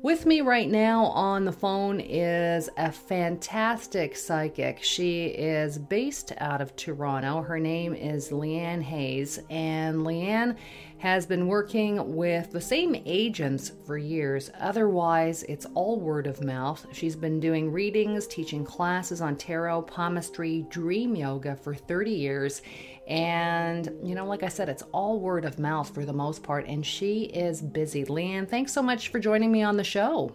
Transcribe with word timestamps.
With 0.00 0.26
me 0.26 0.42
right 0.42 0.70
now 0.70 1.06
on 1.06 1.44
the 1.44 1.50
phone 1.50 1.98
is 1.98 2.70
a 2.76 2.92
fantastic 2.92 4.14
psychic. 4.14 4.80
She 4.80 5.26
is 5.26 5.76
based 5.76 6.32
out 6.38 6.60
of 6.60 6.76
Toronto. 6.76 7.42
Her 7.42 7.58
name 7.58 7.94
is 7.94 8.28
Leanne 8.28 8.80
Hayes, 8.82 9.40
and 9.50 10.06
Leanne 10.06 10.56
has 10.98 11.26
been 11.26 11.46
working 11.46 12.16
with 12.16 12.50
the 12.50 12.60
same 12.60 13.00
agents 13.06 13.72
for 13.86 13.96
years. 13.96 14.50
Otherwise, 14.60 15.44
it's 15.44 15.66
all 15.74 16.00
word 16.00 16.26
of 16.26 16.42
mouth. 16.42 16.86
She's 16.92 17.16
been 17.16 17.40
doing 17.40 17.72
readings, 17.72 18.26
teaching 18.26 18.64
classes 18.64 19.20
on 19.20 19.36
tarot, 19.36 19.82
palmistry, 19.82 20.66
dream 20.68 21.14
yoga 21.14 21.56
for 21.56 21.74
30 21.74 22.10
years, 22.10 22.62
and, 23.08 23.90
you 24.02 24.14
know, 24.14 24.26
like 24.26 24.42
I 24.42 24.48
said, 24.48 24.68
it's 24.68 24.82
all 24.92 25.18
word 25.18 25.46
of 25.46 25.58
mouth 25.58 25.92
for 25.94 26.04
the 26.04 26.12
most 26.12 26.42
part, 26.42 26.66
and 26.66 26.84
she 26.84 27.22
is 27.24 27.62
busy. 27.62 28.04
Leanne, 28.04 28.46
thanks 28.46 28.72
so 28.72 28.82
much 28.82 29.08
for 29.08 29.18
joining 29.18 29.50
me 29.50 29.62
on 29.62 29.78
the 29.78 29.84
show. 29.84 30.34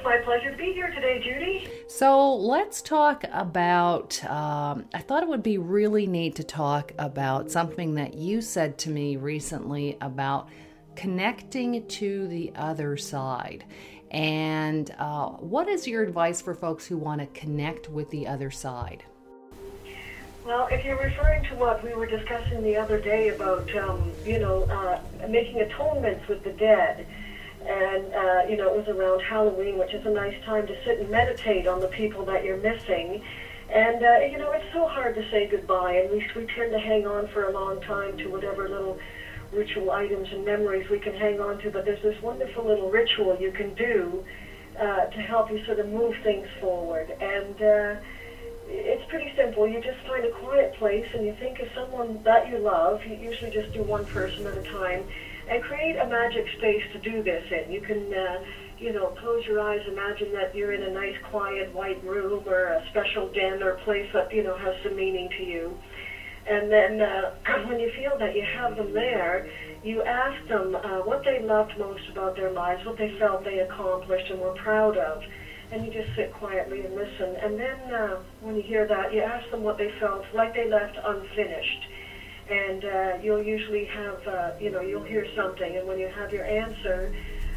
It's 0.00 0.06
my 0.06 0.16
pleasure 0.16 0.50
to 0.50 0.56
be 0.56 0.72
here 0.72 0.90
today, 0.90 1.20
Judy. 1.22 1.68
So 1.86 2.34
let's 2.34 2.80
talk 2.80 3.22
about. 3.30 4.24
Um, 4.24 4.86
I 4.94 5.00
thought 5.00 5.22
it 5.22 5.28
would 5.28 5.42
be 5.42 5.58
really 5.58 6.06
neat 6.06 6.36
to 6.36 6.42
talk 6.42 6.92
about 6.98 7.50
something 7.50 7.96
that 7.96 8.14
you 8.14 8.40
said 8.40 8.78
to 8.78 8.90
me 8.90 9.16
recently 9.16 9.98
about 10.00 10.48
connecting 10.96 11.86
to 11.86 12.26
the 12.28 12.50
other 12.56 12.96
side. 12.96 13.66
And 14.10 14.90
uh, 14.98 15.32
what 15.32 15.68
is 15.68 15.86
your 15.86 16.02
advice 16.02 16.40
for 16.40 16.54
folks 16.54 16.86
who 16.86 16.96
want 16.96 17.20
to 17.20 17.26
connect 17.38 17.90
with 17.90 18.08
the 18.08 18.26
other 18.26 18.50
side? 18.50 19.04
Well, 20.46 20.66
if 20.70 20.82
you're 20.82 20.96
referring 20.96 21.44
to 21.50 21.56
what 21.56 21.84
we 21.84 21.92
were 21.92 22.06
discussing 22.06 22.62
the 22.62 22.74
other 22.74 22.98
day 22.98 23.28
about, 23.28 23.76
um, 23.76 24.12
you 24.24 24.38
know, 24.38 24.62
uh, 24.62 24.98
making 25.28 25.60
atonements 25.60 26.26
with 26.26 26.42
the 26.42 26.52
dead, 26.52 27.06
and, 27.66 28.14
uh, 28.14 28.42
you 28.48 28.56
know, 28.56 28.72
it 28.72 28.76
was 28.76 28.88
around 28.88 29.20
Halloween, 29.20 29.78
which 29.78 29.92
is 29.92 30.04
a 30.06 30.10
nice 30.10 30.34
time 30.44 30.66
to 30.66 30.84
sit 30.84 30.98
and 30.98 31.10
meditate 31.10 31.66
on 31.66 31.80
the 31.80 31.88
people 31.88 32.24
that 32.24 32.44
you're 32.44 32.56
missing. 32.56 33.22
And, 33.68 34.02
uh, 34.04 34.18
you 34.20 34.38
know, 34.38 34.50
it's 34.52 34.72
so 34.72 34.86
hard 34.86 35.14
to 35.14 35.30
say 35.30 35.46
goodbye, 35.46 35.94
and 35.94 36.10
we, 36.10 36.26
we 36.34 36.46
tend 36.46 36.72
to 36.72 36.78
hang 36.78 37.06
on 37.06 37.28
for 37.28 37.44
a 37.44 37.52
long 37.52 37.80
time 37.82 38.16
to 38.18 38.28
whatever 38.28 38.68
little 38.68 38.98
ritual 39.52 39.90
items 39.90 40.28
and 40.32 40.44
memories 40.44 40.88
we 40.88 40.98
can 40.98 41.14
hang 41.14 41.40
on 41.40 41.58
to, 41.58 41.70
but 41.70 41.84
there's 41.84 42.02
this 42.02 42.20
wonderful 42.22 42.64
little 42.64 42.90
ritual 42.90 43.36
you 43.40 43.50
can 43.52 43.74
do 43.74 44.24
uh, 44.78 45.06
to 45.06 45.20
help 45.20 45.50
you 45.50 45.64
sort 45.64 45.78
of 45.78 45.88
move 45.88 46.14
things 46.22 46.48
forward. 46.60 47.10
And, 47.20 47.62
uh, 47.62 48.00
it's 48.72 49.04
pretty 49.10 49.32
simple. 49.36 49.66
You 49.66 49.80
just 49.80 49.98
find 50.06 50.24
a 50.24 50.30
quiet 50.30 50.74
place 50.74 51.06
and 51.12 51.26
you 51.26 51.34
think 51.40 51.58
of 51.58 51.68
someone 51.74 52.22
that 52.22 52.48
you 52.48 52.58
love. 52.58 53.04
You 53.04 53.16
usually 53.16 53.50
just 53.50 53.72
do 53.72 53.82
one 53.82 54.06
person 54.06 54.46
at 54.46 54.56
a 54.56 54.62
time 54.62 55.04
and 55.50 55.62
create 55.64 55.96
a 55.96 56.06
magic 56.06 56.46
space 56.58 56.82
to 56.92 56.98
do 57.00 57.22
this 57.22 57.42
in. 57.50 57.72
You 57.72 57.80
can, 57.80 58.14
uh, 58.14 58.38
you 58.78 58.92
know, 58.92 59.08
close 59.18 59.44
your 59.44 59.58
eyes, 59.58 59.80
imagine 59.88 60.32
that 60.32 60.54
you're 60.54 60.72
in 60.72 60.82
a 60.82 60.92
nice, 60.92 61.16
quiet, 61.30 61.74
white 61.74 62.02
room 62.04 62.44
or 62.46 62.68
a 62.68 62.86
special 62.90 63.28
den 63.32 63.62
or 63.62 63.74
place 63.84 64.06
that, 64.14 64.32
you 64.32 64.44
know, 64.44 64.56
has 64.56 64.74
some 64.84 64.94
meaning 64.94 65.28
to 65.36 65.42
you. 65.42 65.76
And 66.46 66.70
then 66.70 67.00
uh, 67.00 67.34
when 67.66 67.80
you 67.80 67.90
feel 67.96 68.16
that 68.18 68.34
you 68.36 68.44
have 68.54 68.76
them 68.76 68.94
there, 68.94 69.50
you 69.82 70.02
ask 70.02 70.46
them 70.48 70.76
uh, 70.76 71.02
what 71.02 71.24
they 71.24 71.40
loved 71.40 71.76
most 71.76 72.08
about 72.08 72.36
their 72.36 72.50
lives, 72.50 72.84
what 72.86 72.96
they 72.96 73.12
felt 73.18 73.44
they 73.44 73.58
accomplished 73.58 74.30
and 74.30 74.40
were 74.40 74.54
proud 74.54 74.96
of 74.96 75.22
and 75.72 75.84
you 75.84 75.92
just 75.92 76.14
sit 76.16 76.32
quietly 76.32 76.84
and 76.84 76.94
listen. 76.94 77.36
And 77.40 77.58
then 77.58 77.92
uh, 77.92 78.16
when 78.40 78.56
you 78.56 78.62
hear 78.62 78.86
that, 78.86 79.12
you 79.12 79.20
ask 79.20 79.48
them 79.50 79.62
what 79.62 79.78
they 79.78 79.88
felt 80.00 80.24
like 80.34 80.52
they 80.52 80.68
left 80.68 80.98
unfinished. 81.02 81.86
And 82.50 82.84
uh, 82.84 83.18
you'll 83.22 83.42
usually 83.42 83.84
have, 83.86 84.26
uh, 84.26 84.50
you 84.60 84.70
know, 84.70 84.80
you'll 84.80 85.04
hear 85.04 85.26
something. 85.36 85.76
And 85.76 85.86
when 85.86 85.98
you 85.98 86.08
have 86.08 86.32
your 86.32 86.44
answer, 86.44 87.14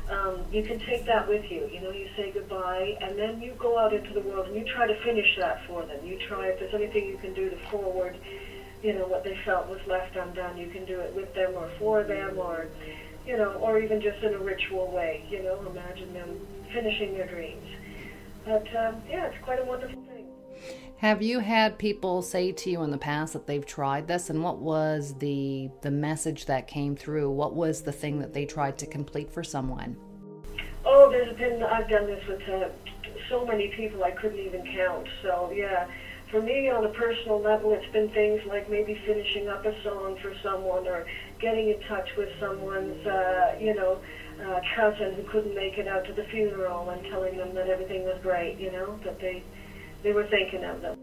um, 0.09 0.45
you 0.52 0.63
can 0.63 0.80
take 0.80 1.05
that 1.08 1.27
with 1.27 1.49
you. 1.49 1.67
You 1.72 1.81
know, 1.81 1.91
you 1.91 2.08
say 2.16 2.31
goodbye, 2.31 2.97
and 3.02 3.17
then 3.17 3.41
you 3.41 3.53
go 3.58 3.80
out 3.80 3.94
into 3.94 4.14
the 4.14 4.21
world 4.21 4.47
and 4.47 4.55
you 4.55 4.66
try 4.71 4.86
to 4.86 4.95
finish 5.03 5.36
that 5.38 5.66
for 5.66 5.83
them. 5.86 6.05
You 6.05 6.19
try 6.27 6.47
if 6.47 6.59
there's 6.59 6.73
anything 6.73 7.08
you 7.08 7.17
can 7.17 7.33
do 7.33 7.49
to 7.49 7.58
forward, 7.71 8.16
you 8.83 8.93
know, 8.93 9.08
what 9.08 9.23
they 9.23 9.36
felt 9.45 9.67
was 9.67 9.80
left 9.87 10.15
undone. 10.15 10.58
You 10.58 10.70
can 10.70 10.86
do 10.86 10.99
it 10.99 11.15
with 11.15 11.33
them 11.33 11.54
or 11.55 11.71
for 11.80 12.04
them, 12.04 12.37
or, 12.37 12.67
you 13.25 13.37
know, 13.37 13.54
or 13.54 13.80
even 13.80 14.02
just 14.02 14.21
in 14.21 14.33
a 14.33 14.39
ritual 14.39 14.92
way. 14.92 15.25
You 15.30 15.42
know, 15.42 15.65
imagine 15.71 16.14
them 16.14 16.37
finishing 16.71 17.14
their 17.14 17.27
dreams. 17.27 17.65
But 18.45 18.67
um, 18.75 19.02
yeah, 19.10 19.27
it's 19.27 19.43
quite 19.43 19.60
a 19.60 19.65
wonderful. 19.65 20.02
Have 20.98 21.21
you 21.21 21.39
had 21.39 21.77
people 21.77 22.21
say 22.21 22.52
to 22.54 22.70
you 22.70 22.81
in 22.83 22.92
the 22.92 22.98
past 22.98 23.33
that 23.33 23.45
they've 23.45 23.65
tried 23.65 24.08
this, 24.08 24.30
and 24.30 24.42
what 24.43 24.59
was 24.59 25.15
the 25.15 25.70
the 25.81 25.92
message 25.92 26.45
that 26.45 26.67
came 26.67 26.95
through? 26.95 27.30
What 27.30 27.54
was 27.54 27.81
the 27.81 27.92
thing 27.92 28.20
that 28.20 28.33
they 28.33 28.45
tried 28.45 28.77
to 28.77 28.86
complete 28.86 29.31
for 29.31 29.43
someone? 29.43 29.98
Oh, 30.86 31.11
there's 31.11 31.37
been 31.37 31.61
I've 31.61 31.89
done 31.89 32.08
this 32.08 32.26
with 32.26 32.42
uh, 32.48 32.70
so 33.30 33.45
many 33.45 33.67
people 33.70 34.04
I 34.04 34.11
couldn't 34.11 34.39
even 34.39 34.65
count. 34.65 35.08
So 35.21 35.52
yeah, 35.54 35.87
for 36.31 36.42
me 36.42 36.70
on 36.70 36.86
a 36.86 36.89
personal 36.89 37.42
level, 37.42 37.73
it's 37.73 37.92
been 37.92 38.10
things 38.10 38.42
like 38.45 38.70
maybe 38.70 38.95
finishing 39.05 39.49
up 39.49 39.65
a 39.65 39.83
song 39.83 40.17
for 40.21 40.33
someone 40.42 40.87
or 40.87 41.05
getting 41.39 41.70
in 41.70 41.81
touch 41.81 42.15
with 42.15 42.30
someone's, 42.39 43.05
uh, 43.05 43.58
you 43.60 43.73
know 43.73 43.99
uh, 44.42 44.60
cousin 44.75 45.14
who 45.14 45.23
couldn't 45.23 45.55
make 45.55 45.77
it 45.77 45.87
out 45.87 46.05
to 46.05 46.14
the 46.14 46.23
funeral 46.25 46.89
and 46.89 47.04
telling 47.05 47.37
them 47.37 47.54
that 47.54 47.70
everything 47.70 48.04
was 48.04 48.17
great, 48.21 48.58
you 48.60 48.71
know, 48.71 48.99
that 49.04 49.20
they 49.20 49.43
they 50.03 50.11
were 50.11 50.27
thinking 50.27 50.64
of 50.64 50.81
them. 50.81 50.99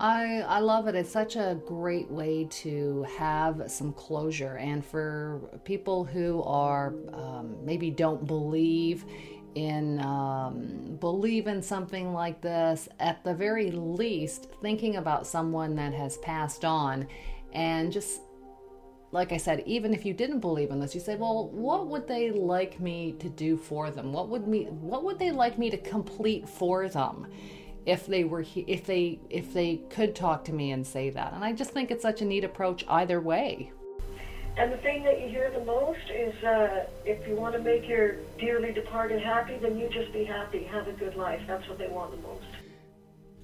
I, 0.00 0.42
I 0.42 0.60
love 0.60 0.86
it. 0.86 0.94
It's 0.94 1.10
such 1.10 1.34
a 1.34 1.60
great 1.66 2.08
way 2.08 2.46
to 2.50 3.04
have 3.18 3.64
some 3.68 3.92
closure. 3.92 4.56
And 4.56 4.84
for 4.84 5.40
people 5.64 6.04
who 6.04 6.42
are 6.44 6.94
um, 7.12 7.56
maybe 7.64 7.90
don't 7.90 8.24
believe 8.26 9.04
in 9.56 10.00
um, 10.00 10.96
believe 11.00 11.48
in 11.48 11.60
something 11.62 12.12
like 12.12 12.40
this, 12.40 12.88
at 13.00 13.24
the 13.24 13.34
very 13.34 13.72
least, 13.72 14.48
thinking 14.62 14.96
about 14.96 15.26
someone 15.26 15.74
that 15.76 15.92
has 15.94 16.16
passed 16.18 16.64
on 16.64 17.08
and 17.52 17.90
just 17.92 18.20
like 19.10 19.32
I 19.32 19.38
said, 19.38 19.62
even 19.64 19.94
if 19.94 20.04
you 20.04 20.12
didn't 20.12 20.40
believe 20.40 20.70
in 20.70 20.80
this, 20.80 20.94
you 20.94 21.00
say, 21.00 21.16
well, 21.16 21.48
what 21.48 21.86
would 21.88 22.06
they 22.06 22.30
like 22.30 22.78
me 22.78 23.12
to 23.20 23.30
do 23.30 23.56
for 23.56 23.90
them? 23.90 24.12
What 24.12 24.28
would 24.28 24.46
me 24.46 24.64
what 24.64 25.02
would 25.04 25.18
they 25.18 25.30
like 25.30 25.58
me 25.58 25.70
to 25.70 25.78
complete 25.78 26.48
for 26.48 26.88
them? 26.88 27.26
If 27.88 28.06
they 28.06 28.24
were 28.24 28.44
if 28.54 28.84
they 28.84 29.18
if 29.30 29.54
they 29.54 29.76
could 29.88 30.14
talk 30.14 30.44
to 30.44 30.52
me 30.52 30.72
and 30.72 30.86
say 30.86 31.08
that. 31.08 31.32
And 31.32 31.42
I 31.42 31.52
just 31.54 31.70
think 31.70 31.90
it's 31.90 32.02
such 32.02 32.20
a 32.20 32.24
neat 32.26 32.44
approach 32.44 32.84
either 32.86 33.18
way. 33.18 33.72
And 34.58 34.70
the 34.70 34.76
thing 34.76 35.04
that 35.04 35.22
you 35.22 35.28
hear 35.28 35.50
the 35.50 35.64
most 35.64 36.10
is 36.10 36.34
uh, 36.44 36.84
if 37.06 37.26
you 37.26 37.34
want 37.34 37.54
to 37.54 37.60
make 37.60 37.88
your 37.88 38.16
dearly 38.38 38.72
departed 38.72 39.22
happy, 39.22 39.56
then 39.56 39.78
you 39.78 39.88
just 39.88 40.12
be 40.12 40.24
happy, 40.24 40.64
have 40.64 40.86
a 40.86 40.92
good 40.92 41.14
life. 41.16 41.40
That's 41.46 41.66
what 41.66 41.78
they 41.78 41.88
want 41.88 42.10
the 42.10 42.28
most. 42.28 42.44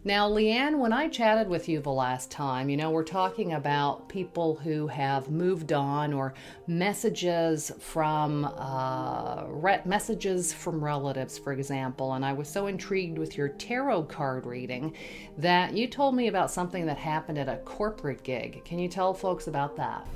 Now, 0.07 0.29
Leanne, 0.29 0.81
when 0.81 0.93
I 0.93 1.09
chatted 1.09 1.49
with 1.49 1.67
you 1.67 1.81
the 1.81 1.89
last 1.89 2.31
time, 2.31 2.69
you 2.69 2.77
know, 2.77 2.91
we're 2.91 3.05
talking 3.05 3.55
about 3.55 4.07
people 4.07 4.55
who 4.57 4.87
have 4.87 5.31
moved 5.31 5.73
on 5.73 6.13
or 6.13 6.35
messages 6.67 7.73
from 7.79 8.45
uh, 8.45 9.45
re- 9.47 9.81
messages 9.87 10.53
from 10.53 10.85
relatives, 10.85 11.39
for 11.39 11.55
example. 11.55 12.13
And 12.13 12.23
I 12.23 12.35
was 12.35 12.49
so 12.49 12.67
intrigued 12.67 13.17
with 13.17 13.39
your 13.39 13.49
tarot 13.49 14.03
card 14.03 14.45
reading 14.45 14.95
that 15.39 15.73
you 15.73 15.87
told 15.87 16.15
me 16.15 16.29
about 16.29 16.51
something 16.51 16.85
that 16.85 16.99
happened 16.99 17.39
at 17.39 17.49
a 17.49 17.57
corporate 17.65 18.23
gig. 18.23 18.63
Can 18.67 18.79
you 18.79 18.89
tell 18.89 19.15
folks 19.15 19.47
about 19.47 19.75
that? 19.79 20.07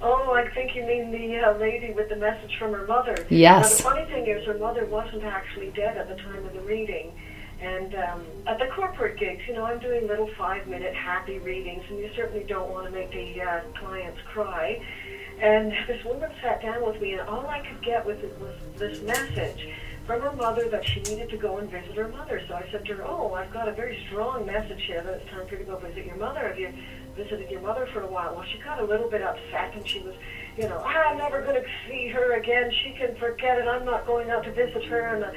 Oh, 0.00 0.32
I 0.32 0.52
think 0.52 0.74
you 0.74 0.82
mean 0.82 1.12
the 1.12 1.38
uh, 1.38 1.56
lady 1.58 1.92
with 1.92 2.08
the 2.08 2.16
message 2.16 2.58
from 2.58 2.72
her 2.72 2.88
mother. 2.88 3.24
Yes. 3.30 3.70
Now, 3.70 3.76
the 3.76 3.82
funny 3.96 4.10
thing 4.10 4.26
is, 4.26 4.44
her 4.46 4.58
mother 4.58 4.84
wasn't 4.86 5.22
actually 5.22 5.70
dead 5.76 5.96
at 5.96 6.08
the 6.08 6.16
time 6.16 6.44
of 6.44 6.52
the 6.52 6.60
reading 6.62 7.12
and 7.62 7.94
um, 7.94 8.26
at 8.46 8.58
the 8.58 8.66
corporate 8.74 9.18
gigs, 9.18 9.42
you 9.46 9.54
know, 9.54 9.64
I'm 9.64 9.78
doing 9.78 10.08
little 10.08 10.28
five-minute 10.36 10.94
happy 10.94 11.38
readings, 11.38 11.84
and 11.88 11.98
you 11.98 12.10
certainly 12.16 12.44
don't 12.44 12.70
want 12.70 12.86
to 12.86 12.90
make 12.90 13.12
the 13.12 13.40
uh, 13.40 13.60
clients 13.78 14.20
cry. 14.32 14.84
And 15.40 15.72
this 15.86 16.04
woman 16.04 16.30
sat 16.42 16.60
down 16.60 16.84
with 16.84 17.00
me, 17.00 17.12
and 17.12 17.28
all 17.28 17.46
I 17.46 17.60
could 17.60 17.82
get 17.82 18.04
was, 18.04 18.18
was 18.40 18.56
this 18.78 19.00
message 19.02 19.68
from 20.06 20.20
her 20.20 20.32
mother 20.32 20.68
that 20.68 20.84
she 20.84 21.00
needed 21.02 21.30
to 21.30 21.36
go 21.36 21.58
and 21.58 21.70
visit 21.70 21.94
her 21.94 22.08
mother. 22.08 22.42
So 22.48 22.54
I 22.54 22.66
said 22.72 22.84
to 22.86 22.94
her, 22.94 23.04
"Oh, 23.06 23.34
I've 23.34 23.52
got 23.52 23.68
a 23.68 23.72
very 23.72 24.04
strong 24.06 24.44
message 24.44 24.82
here 24.82 25.02
that 25.02 25.14
it's 25.14 25.30
time 25.30 25.46
for 25.46 25.54
you 25.54 25.60
to 25.60 25.64
go 25.64 25.78
visit 25.78 26.04
your 26.04 26.16
mother. 26.16 26.40
Have 26.40 26.58
you 26.58 26.72
visited 27.16 27.48
your 27.50 27.60
mother 27.60 27.86
for 27.92 28.02
a 28.02 28.06
while?" 28.06 28.34
Well, 28.34 28.44
she 28.52 28.58
got 28.58 28.80
a 28.80 28.84
little 28.84 29.08
bit 29.08 29.22
upset, 29.22 29.74
and 29.74 29.86
she 29.86 30.00
was, 30.00 30.14
you 30.56 30.68
know, 30.68 30.78
I'm 30.78 31.18
never 31.18 31.42
going 31.42 31.60
to 31.60 31.68
see 31.88 32.08
her 32.08 32.34
again. 32.34 32.70
She 32.84 32.92
can 32.92 33.16
forget 33.16 33.58
it. 33.58 33.66
I'm 33.66 33.84
not 33.84 34.06
going 34.06 34.30
out 34.30 34.44
to 34.44 34.52
visit 34.52 34.84
her, 34.84 35.14
and. 35.14 35.24
Uh, 35.24 35.30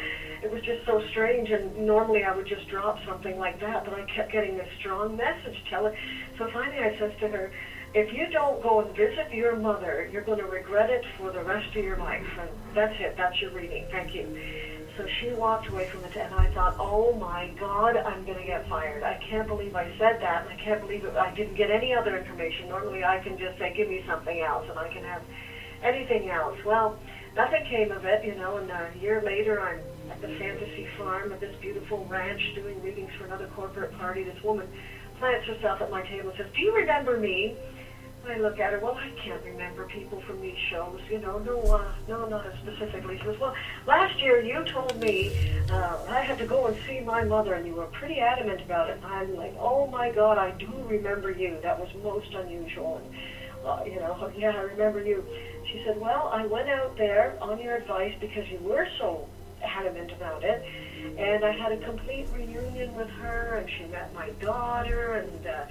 it 0.45 0.51
was 0.51 0.61
just 0.61 0.85
so 0.85 1.01
strange. 1.09 1.49
And 1.49 1.75
normally 1.85 2.23
I 2.23 2.35
would 2.35 2.47
just 2.47 2.67
drop 2.69 2.99
something 3.07 3.37
like 3.39 3.59
that, 3.61 3.83
but 3.83 3.93
I 3.93 4.05
kept 4.15 4.31
getting 4.31 4.57
this 4.57 4.69
strong 4.79 5.17
message 5.17 5.57
telling. 5.69 5.95
So 6.37 6.47
finally 6.53 6.79
I 6.79 6.97
said 6.99 7.17
to 7.19 7.27
her, 7.27 7.51
if 7.95 8.11
you 8.13 8.27
don't 8.27 8.61
go 8.61 8.81
and 8.81 8.93
visit 8.93 9.31
your 9.31 9.55
mother, 9.55 10.09
you're 10.11 10.21
going 10.23 10.39
to 10.39 10.45
regret 10.45 10.89
it 10.89 11.05
for 11.17 11.31
the 11.31 11.41
rest 11.41 11.73
of 11.75 11.81
your 11.81 11.95
life. 11.95 12.27
And 12.37 12.49
that's 12.75 12.93
it. 12.99 13.15
That's 13.17 13.39
your 13.39 13.51
reading. 13.51 13.85
Thank 13.89 14.13
you. 14.13 14.27
So 14.97 15.07
she 15.19 15.29
walked 15.31 15.67
away 15.67 15.89
from 15.89 16.03
it, 16.03 16.15
and 16.15 16.33
I 16.33 16.53
thought, 16.53 16.75
oh 16.77 17.13
my 17.13 17.51
God, 17.57 17.95
I'm 17.95 18.25
going 18.25 18.37
to 18.37 18.45
get 18.45 18.67
fired. 18.67 19.03
I 19.03 19.17
can't 19.29 19.47
believe 19.47 19.75
I 19.75 19.87
said 19.97 20.19
that, 20.21 20.43
and 20.43 20.51
I 20.51 20.61
can't 20.61 20.81
believe 20.81 21.05
it. 21.05 21.15
I 21.15 21.33
didn't 21.35 21.55
get 21.55 21.71
any 21.71 21.93
other 21.93 22.17
information. 22.17 22.67
Normally 22.67 23.03
I 23.03 23.19
can 23.19 23.37
just 23.37 23.57
say, 23.59 23.73
give 23.73 23.87
me 23.87 24.03
something 24.05 24.41
else, 24.41 24.65
and 24.69 24.77
I 24.77 24.89
can 24.89 25.03
have 25.03 25.21
anything 25.81 26.29
else. 26.29 26.57
Well, 26.65 26.97
nothing 27.35 27.63
came 27.69 27.91
of 27.91 28.03
it, 28.03 28.25
you 28.25 28.35
know. 28.35 28.57
And 28.57 28.69
a 28.69 28.91
year 29.01 29.21
later, 29.25 29.61
I'm 29.61 30.11
at 30.11 30.21
the 30.21 30.35
fantasy 30.37 30.87
farm 30.97 31.31
at 31.31 31.39
this 31.39 31.55
beautiful 31.61 32.05
ranch 32.05 32.41
doing 32.55 32.81
readings 32.81 33.11
for 33.17 33.25
another 33.25 33.47
corporate 33.55 33.91
party. 33.97 34.23
This 34.23 34.41
woman 34.43 34.67
plants 35.19 35.47
herself 35.47 35.81
at 35.81 35.89
my 35.89 36.03
table 36.03 36.29
and 36.29 36.37
says, 36.37 36.47
"Do 36.53 36.61
you 36.61 36.75
remember 36.75 37.17
me?" 37.17 37.55
I 38.27 38.37
look 38.37 38.59
at 38.59 38.73
her, 38.73 38.79
well, 38.79 38.95
I 38.95 39.09
can't 39.21 39.43
remember 39.43 39.85
people 39.85 40.21
from 40.21 40.41
these 40.41 40.57
shows, 40.69 40.99
you 41.09 41.19
know, 41.19 41.39
no, 41.39 41.61
uh, 41.61 41.91
no, 42.07 42.27
not 42.27 42.45
specifically. 42.63 43.17
She 43.17 43.23
goes, 43.23 43.39
well, 43.39 43.53
last 43.87 44.21
year 44.21 44.41
you 44.41 44.63
told 44.65 44.99
me 44.99 45.31
uh, 45.69 45.97
I 46.09 46.21
had 46.21 46.37
to 46.39 46.45
go 46.45 46.67
and 46.67 46.77
see 46.87 46.99
my 47.01 47.23
mother, 47.23 47.53
and 47.53 47.65
you 47.65 47.73
were 47.73 47.85
pretty 47.87 48.19
adamant 48.19 48.61
about 48.61 48.89
it. 48.89 48.97
And 48.97 49.05
I'm 49.05 49.35
like, 49.35 49.55
oh 49.59 49.87
my 49.87 50.11
God, 50.11 50.37
I 50.37 50.51
do 50.51 50.71
remember 50.87 51.31
you. 51.31 51.57
That 51.61 51.79
was 51.79 51.89
most 52.03 52.33
unusual. 52.33 53.01
And, 53.03 53.65
uh, 53.65 53.83
you 53.85 53.99
know, 53.99 54.31
yeah, 54.37 54.51
I 54.51 54.61
remember 54.61 55.03
you. 55.03 55.25
She 55.71 55.83
said, 55.85 55.99
well, 55.99 56.29
I 56.31 56.45
went 56.45 56.69
out 56.69 56.97
there 56.97 57.37
on 57.41 57.59
your 57.59 57.75
advice 57.75 58.13
because 58.19 58.47
you 58.49 58.59
were 58.59 58.87
so 58.99 59.27
adamant 59.63 60.11
about 60.11 60.43
it, 60.43 60.63
and 61.17 61.43
I 61.43 61.51
had 61.51 61.71
a 61.71 61.77
complete 61.77 62.27
reunion 62.33 62.95
with 62.95 63.09
her, 63.09 63.55
and 63.55 63.69
she 63.69 63.85
met 63.85 64.13
my 64.13 64.29
daughter, 64.41 65.13
and 65.13 65.47
uh, 65.47 65.65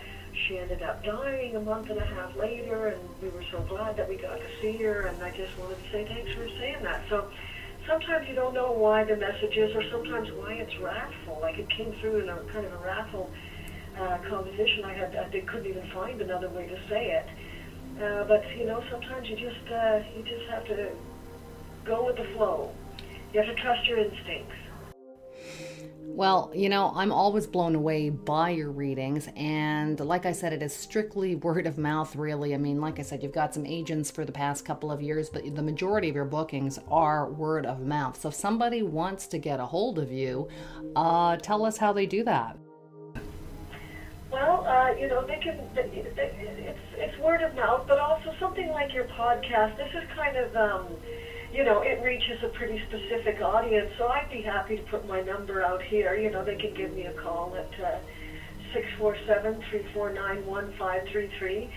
she 0.46 0.58
ended 0.58 0.82
up 0.82 1.04
dying 1.04 1.56
a 1.56 1.60
month 1.60 1.90
and 1.90 1.98
a 1.98 2.04
half 2.04 2.36
later, 2.36 2.88
and 2.88 3.00
we 3.22 3.28
were 3.28 3.44
so 3.50 3.60
glad 3.68 3.96
that 3.96 4.08
we 4.08 4.16
got 4.16 4.36
to 4.36 4.48
see 4.60 4.76
her. 4.82 5.06
And 5.06 5.22
I 5.22 5.30
just 5.30 5.56
wanted 5.58 5.76
to 5.76 5.90
say 5.92 6.04
thanks 6.04 6.32
for 6.32 6.48
saying 6.58 6.82
that. 6.82 7.02
So 7.08 7.30
sometimes 7.86 8.28
you 8.28 8.34
don't 8.34 8.54
know 8.54 8.72
why 8.72 9.04
the 9.04 9.16
message 9.16 9.56
is, 9.56 9.74
or 9.74 9.82
sometimes 9.90 10.30
why 10.32 10.54
it's 10.54 10.76
wrathful. 10.78 11.38
Like 11.40 11.58
it 11.58 11.70
came 11.70 11.92
through 12.00 12.20
in 12.20 12.28
a 12.28 12.42
kind 12.52 12.66
of 12.66 12.72
a 12.72 12.78
wrathful 12.78 13.30
uh, 13.98 14.18
composition. 14.28 14.84
I 14.84 14.94
had 14.94 15.16
I 15.16 15.40
couldn't 15.40 15.66
even 15.66 15.88
find 15.92 16.20
another 16.20 16.48
way 16.50 16.66
to 16.66 16.78
say 16.88 17.12
it. 17.12 17.26
Uh, 18.02 18.24
but 18.24 18.42
you 18.56 18.66
know, 18.66 18.82
sometimes 18.90 19.28
you 19.28 19.36
just 19.36 19.70
uh, 19.70 20.00
you 20.16 20.22
just 20.24 20.50
have 20.50 20.66
to 20.66 20.90
go 21.84 22.06
with 22.06 22.16
the 22.16 22.26
flow. 22.34 22.72
You 23.32 23.40
have 23.42 23.54
to 23.54 23.62
trust 23.62 23.86
your 23.86 23.98
instincts. 23.98 24.54
Well, 26.14 26.52
you 26.54 26.68
know, 26.68 26.92
I'm 26.94 27.10
always 27.10 27.44
blown 27.44 27.74
away 27.74 28.08
by 28.08 28.50
your 28.50 28.70
readings. 28.70 29.28
And 29.34 29.98
like 29.98 30.26
I 30.26 30.32
said, 30.32 30.52
it 30.52 30.62
is 30.62 30.72
strictly 30.72 31.34
word 31.34 31.66
of 31.66 31.76
mouth, 31.76 32.14
really. 32.14 32.54
I 32.54 32.56
mean, 32.56 32.80
like 32.80 33.00
I 33.00 33.02
said, 33.02 33.20
you've 33.22 33.32
got 33.32 33.52
some 33.52 33.66
agents 33.66 34.12
for 34.12 34.24
the 34.24 34.30
past 34.30 34.64
couple 34.64 34.92
of 34.92 35.02
years, 35.02 35.28
but 35.28 35.42
the 35.56 35.62
majority 35.62 36.08
of 36.08 36.14
your 36.14 36.24
bookings 36.24 36.78
are 36.88 37.30
word 37.30 37.66
of 37.66 37.80
mouth. 37.80 38.20
So 38.20 38.28
if 38.28 38.34
somebody 38.34 38.82
wants 38.82 39.26
to 39.26 39.38
get 39.38 39.58
a 39.58 39.66
hold 39.66 39.98
of 39.98 40.12
you, 40.12 40.48
uh, 40.94 41.36
tell 41.38 41.64
us 41.64 41.76
how 41.78 41.92
they 41.92 42.06
do 42.06 42.22
that. 42.22 42.56
Well, 44.30 44.64
uh, 44.66 44.94
you 44.98 45.08
know, 45.08 45.26
they 45.26 45.36
can. 45.36 45.58
It's 45.76 46.78
it's 46.96 47.18
word 47.18 47.42
of 47.42 47.54
mouth, 47.54 47.86
but 47.86 47.98
also 47.98 48.34
something 48.38 48.68
like 48.70 48.92
your 48.92 49.04
podcast. 49.04 49.76
This 49.76 49.90
is 49.94 50.08
kind 50.14 50.36
of. 50.36 50.56
Um, 50.56 50.86
you 51.54 51.62
know, 51.62 51.82
it 51.82 52.02
reaches 52.02 52.42
a 52.42 52.48
pretty 52.48 52.82
specific 52.88 53.40
audience. 53.40 53.90
So 53.96 54.08
I'd 54.08 54.28
be 54.30 54.42
happy 54.42 54.76
to 54.76 54.82
put 54.82 55.06
my 55.06 55.22
number 55.22 55.62
out 55.62 55.82
here. 55.82 56.16
You 56.16 56.30
know, 56.30 56.44
they 56.44 56.56
can 56.56 56.74
give 56.74 56.92
me 56.92 57.06
a 57.06 57.12
call 57.12 57.54
at 57.56 57.80
uh, 57.80 57.98
six 58.72 58.86
four 58.98 59.16
seven 59.26 59.62
three 59.70 59.86
four 59.94 60.12
nine 60.12 60.44
one 60.46 60.74
five 60.76 61.06
three 61.12 61.30
three. 61.38 61.70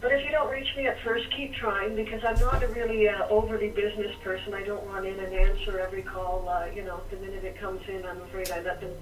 But 0.00 0.12
if 0.12 0.24
you 0.24 0.30
don't 0.30 0.50
reach 0.50 0.68
me 0.76 0.86
at 0.86 0.96
first, 1.02 1.26
keep 1.36 1.52
trying 1.54 1.96
because 1.96 2.22
I'm 2.24 2.38
not 2.38 2.62
a 2.62 2.68
really 2.68 3.08
uh, 3.08 3.26
overly 3.28 3.70
business 3.70 4.14
person. 4.22 4.54
I 4.54 4.62
don't 4.62 4.86
run 4.86 5.04
in 5.04 5.18
and 5.18 5.34
answer 5.34 5.80
every 5.80 6.02
call. 6.02 6.48
Uh, 6.48 6.66
you 6.72 6.84
know, 6.84 7.00
the 7.10 7.16
minute 7.16 7.44
it 7.44 7.58
comes 7.58 7.80
in, 7.88 8.06
I'm 8.06 8.20
afraid 8.22 8.50
I 8.52 8.62
let 8.62 8.80
them 8.80 8.92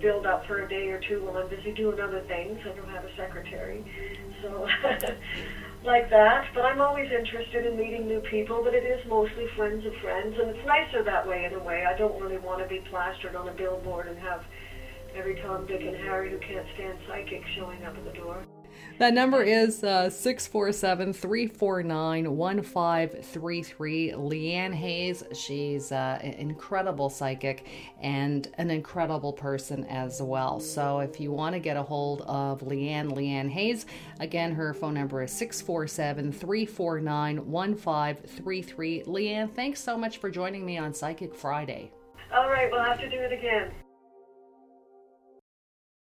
build 0.00 0.26
up 0.26 0.46
for 0.46 0.64
a 0.64 0.68
day 0.68 0.88
or 0.88 1.00
two 1.00 1.22
while 1.22 1.36
I'm 1.36 1.48
busy 1.48 1.72
doing 1.72 2.00
other 2.00 2.20
things. 2.22 2.58
I 2.64 2.70
don't 2.70 2.88
have 2.88 3.04
a 3.04 3.14
secretary, 3.14 3.84
so 4.42 4.66
like 5.88 6.10
that. 6.10 6.44
But 6.54 6.68
I'm 6.68 6.80
always 6.80 7.08
interested 7.10 7.64
in 7.64 7.80
meeting 7.80 8.06
new 8.06 8.20
people, 8.30 8.60
but 8.62 8.74
it 8.74 8.84
is 8.84 9.00
mostly 9.08 9.48
friends 9.56 9.84
of 9.88 9.92
friends, 10.04 10.36
and 10.38 10.52
it's 10.52 10.66
nicer 10.68 11.02
that 11.02 11.26
way 11.26 11.48
in 11.48 11.54
a 11.56 11.64
way. 11.64 11.88
I 11.88 11.96
don't 11.96 12.20
really 12.20 12.38
want 12.38 12.60
to 12.60 12.68
be 12.68 12.84
plastered 12.92 13.34
on 13.34 13.48
a 13.48 13.54
billboard 13.56 14.06
and 14.06 14.18
have 14.18 14.44
every 15.16 15.40
Tom, 15.40 15.66
Dick, 15.66 15.80
and 15.80 15.96
Harry 15.96 16.30
who 16.30 16.38
can't 16.38 16.66
stand 16.76 16.98
psychics 17.08 17.48
showing 17.56 17.82
up 17.84 17.96
at 17.96 18.04
the 18.04 18.12
door. 18.12 18.47
That 18.98 19.14
number 19.14 19.42
is 19.42 19.84
uh, 19.84 20.10
647 20.10 21.12
349 21.12 22.36
1533. 22.36 24.12
Leanne 24.12 24.74
Hayes, 24.74 25.22
she's 25.32 25.92
uh, 25.92 26.18
an 26.20 26.32
incredible 26.32 27.08
psychic 27.08 27.66
and 28.00 28.48
an 28.58 28.70
incredible 28.70 29.32
person 29.32 29.84
as 29.84 30.20
well. 30.20 30.58
So 30.58 30.98
if 31.00 31.20
you 31.20 31.30
want 31.30 31.54
to 31.54 31.60
get 31.60 31.76
a 31.76 31.82
hold 31.82 32.22
of 32.22 32.60
Leanne, 32.62 33.12
Leanne 33.12 33.50
Hayes, 33.50 33.86
again, 34.18 34.52
her 34.52 34.74
phone 34.74 34.94
number 34.94 35.22
is 35.22 35.30
647 35.32 36.32
349 36.32 37.46
1533. 37.46 39.02
Leanne, 39.04 39.54
thanks 39.54 39.80
so 39.80 39.96
much 39.96 40.18
for 40.18 40.30
joining 40.30 40.66
me 40.66 40.76
on 40.78 40.92
Psychic 40.92 41.34
Friday. 41.34 41.92
All 42.34 42.50
right, 42.50 42.70
we'll 42.70 42.82
have 42.82 42.98
to 43.00 43.08
do 43.08 43.16
it 43.16 43.32
again. 43.32 43.70